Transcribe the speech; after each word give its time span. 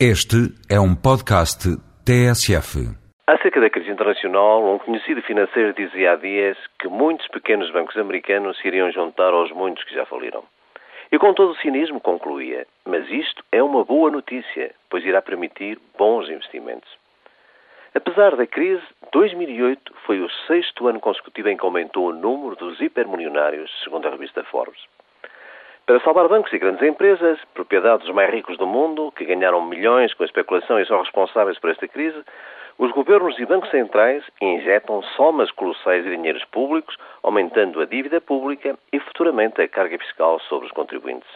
Este 0.00 0.50
é 0.68 0.80
um 0.80 0.92
podcast 0.92 1.70
TSF. 2.04 2.82
Acerca 3.28 3.60
da 3.60 3.70
crise 3.70 3.88
internacional, 3.88 4.74
um 4.74 4.76
conhecido 4.76 5.22
financeiro 5.22 5.72
dizia 5.72 6.14
há 6.14 6.16
dias 6.16 6.58
que 6.80 6.88
muitos 6.88 7.28
pequenos 7.28 7.70
bancos 7.70 7.96
americanos 7.96 8.58
se 8.58 8.66
iriam 8.66 8.90
juntar 8.90 9.32
aos 9.32 9.52
muitos 9.52 9.84
que 9.84 9.94
já 9.94 10.04
faliram. 10.04 10.42
E 11.12 11.18
com 11.18 11.32
todo 11.32 11.52
o 11.52 11.56
cinismo 11.58 12.00
concluía: 12.00 12.66
Mas 12.84 13.08
isto 13.08 13.44
é 13.52 13.62
uma 13.62 13.84
boa 13.84 14.10
notícia, 14.10 14.74
pois 14.90 15.04
irá 15.04 15.22
permitir 15.22 15.78
bons 15.96 16.28
investimentos. 16.28 16.90
Apesar 17.94 18.34
da 18.34 18.48
crise, 18.48 18.82
2008 19.12 19.94
foi 20.04 20.20
o 20.20 20.28
sexto 20.48 20.88
ano 20.88 20.98
consecutivo 20.98 21.50
em 21.50 21.56
que 21.56 21.64
aumentou 21.64 22.08
o 22.08 22.12
número 22.12 22.56
dos 22.56 22.80
hipermilionários, 22.80 23.70
segundo 23.84 24.08
a 24.08 24.10
revista 24.10 24.42
Forbes. 24.42 24.82
Para 25.86 26.00
salvar 26.00 26.26
bancos 26.28 26.50
e 26.50 26.58
grandes 26.58 26.82
empresas, 26.82 27.38
propriedade 27.52 28.04
dos 28.04 28.14
mais 28.14 28.32
ricos 28.32 28.56
do 28.56 28.66
mundo, 28.66 29.12
que 29.12 29.26
ganharam 29.26 29.60
milhões 29.66 30.14
com 30.14 30.22
a 30.22 30.26
especulação 30.26 30.80
e 30.80 30.86
são 30.86 30.98
responsáveis 30.98 31.58
por 31.58 31.68
esta 31.68 31.86
crise, 31.86 32.24
os 32.78 32.90
governos 32.92 33.38
e 33.38 33.44
bancos 33.44 33.68
centrais 33.70 34.24
injetam 34.40 35.02
somas 35.14 35.50
colossais 35.50 36.02
de 36.02 36.16
dinheiros 36.16 36.42
públicos, 36.46 36.96
aumentando 37.22 37.82
a 37.82 37.84
dívida 37.84 38.18
pública 38.18 38.78
e 38.90 38.98
futuramente 38.98 39.60
a 39.60 39.68
carga 39.68 39.98
fiscal 39.98 40.40
sobre 40.48 40.66
os 40.66 40.72
contribuintes. 40.72 41.28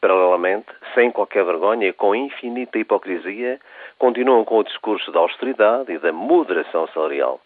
Paralelamente, 0.00 0.68
sem 0.94 1.10
qualquer 1.10 1.44
vergonha 1.44 1.88
e 1.88 1.92
com 1.92 2.14
infinita 2.14 2.78
hipocrisia, 2.78 3.60
continuam 3.98 4.46
com 4.46 4.60
o 4.60 4.64
discurso 4.64 5.12
da 5.12 5.20
austeridade 5.20 5.92
e 5.92 5.98
da 5.98 6.10
moderação 6.10 6.86
salarial. 6.88 7.38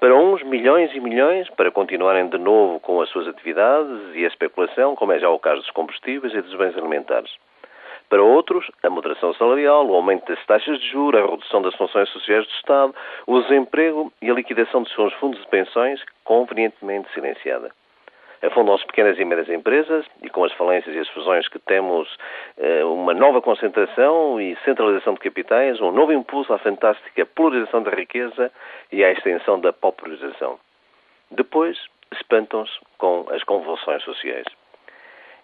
Para 0.00 0.16
uns, 0.16 0.42
milhões 0.42 0.90
e 0.94 0.98
milhões 0.98 1.50
para 1.50 1.70
continuarem 1.70 2.26
de 2.30 2.38
novo 2.38 2.80
com 2.80 3.02
as 3.02 3.10
suas 3.10 3.28
atividades 3.28 4.14
e 4.14 4.24
a 4.24 4.28
especulação, 4.28 4.96
como 4.96 5.12
é 5.12 5.18
já 5.18 5.28
o 5.28 5.38
caso 5.38 5.60
dos 5.60 5.70
combustíveis 5.72 6.32
e 6.32 6.40
dos 6.40 6.54
bens 6.54 6.74
alimentares. 6.74 7.30
Para 8.08 8.22
outros, 8.22 8.66
a 8.82 8.88
moderação 8.88 9.34
salarial, 9.34 9.86
o 9.86 9.94
aumento 9.94 10.26
das 10.26 10.42
taxas 10.46 10.80
de 10.80 10.88
juros, 10.88 11.20
a 11.20 11.26
redução 11.26 11.60
das 11.60 11.74
funções 11.74 12.08
sociais 12.08 12.46
do 12.46 12.52
Estado, 12.54 12.94
o 13.26 13.42
desemprego 13.42 14.10
e 14.22 14.30
a 14.30 14.34
liquidação 14.34 14.82
dos 14.82 14.92
seus 14.94 15.12
fundos 15.14 15.38
de 15.38 15.46
pensões, 15.48 16.02
convenientemente 16.24 17.12
silenciada 17.12 17.70
afundam-se 18.42 18.86
pequenas 18.86 19.18
e 19.18 19.24
médias 19.24 19.48
empresas 19.48 20.06
e 20.22 20.30
com 20.30 20.44
as 20.44 20.52
falências 20.54 20.94
e 20.94 20.98
as 20.98 21.08
fusões 21.10 21.46
que 21.48 21.58
temos 21.58 22.08
eh, 22.56 22.84
uma 22.84 23.12
nova 23.12 23.42
concentração 23.42 24.40
e 24.40 24.56
centralização 24.64 25.14
de 25.14 25.20
capitais, 25.20 25.80
um 25.80 25.92
novo 25.92 26.12
impulso 26.12 26.52
à 26.52 26.58
fantástica 26.58 27.26
polarização 27.26 27.82
da 27.82 27.90
riqueza 27.90 28.50
e 28.90 29.04
à 29.04 29.12
extensão 29.12 29.60
da 29.60 29.72
popularização. 29.72 30.58
Depois, 31.30 31.78
espantam-se 32.12 32.72
com 32.98 33.26
as 33.30 33.42
convulsões 33.44 34.02
sociais. 34.02 34.46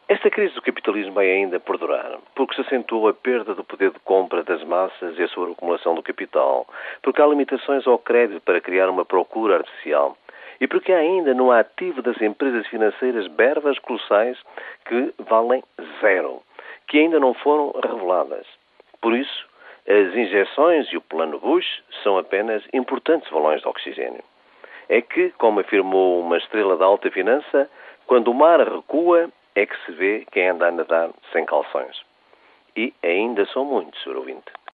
Esta 0.09 0.31
crise 0.31 0.55
do 0.55 0.63
capitalismo 0.63 1.15
vai 1.15 1.29
ainda 1.29 1.59
perdurar, 1.59 2.19
porque 2.37 2.55
se 2.55 2.61
acentuou 2.61 3.09
a 3.09 3.15
perda 3.15 3.57
do 3.57 3.65
poder 3.65 3.91
de 3.91 3.99
compra 4.01 4.45
das 4.45 4.63
massas 4.63 5.19
e 5.19 5.23
a 5.23 5.29
sua 5.29 5.51
acumulação 5.51 5.97
do 5.97 6.03
capital, 6.03 6.65
porque 7.03 7.21
há 7.21 7.27
limitações 7.27 7.85
ao 7.89 7.99
crédito 7.99 8.41
para 8.41 8.61
criar 8.61 8.89
uma 8.89 9.05
procura 9.05 9.57
artificial 9.57 10.17
e 10.61 10.67
porque 10.67 10.93
ainda 10.93 11.35
no 11.35 11.51
ativo 11.51 12.03
das 12.03 12.21
empresas 12.21 12.67
financeiras 12.67 13.27
verbas 13.29 13.79
colossais 13.79 14.39
que 14.85 15.13
valem 15.19 15.63
zero, 16.01 16.43
que 16.87 16.99
ainda 16.99 17.21
não 17.21 17.35
foram 17.35 17.73
reveladas. 17.83 18.47
Por 19.01 19.15
isso, 19.15 19.47
as 19.89 20.15
injeções 20.15 20.93
e 20.93 20.97
o 20.97 21.01
plano 21.01 21.39
Bush 21.39 21.83
são 22.03 22.19
apenas 22.19 22.63
importantes 22.73 23.31
balões 23.31 23.61
de 23.61 23.69
oxigênio. 23.69 24.23
É 24.89 25.01
que, 25.01 25.31
como 25.39 25.61
afirmou 25.61 26.21
uma 26.21 26.39
estrela 26.39 26.77
da 26.77 26.85
alta 26.85 27.11
finança, 27.11 27.71
quando 28.07 28.29
o 28.29 28.35
mar 28.35 28.61
recua 28.61 29.31
é 29.55 29.67
que 29.67 29.77
se 29.85 29.93
vê 29.93 30.27
quem 30.31 30.49
anda 30.49 30.69
a 30.69 30.71
nadar 30.71 31.11
sem 31.33 31.45
calções. 31.45 32.01
E 32.77 32.93
ainda 33.03 33.47
são 33.47 33.65
muitos, 33.65 34.01
Sr. 34.03 34.17
Ouvinte. 34.17 34.57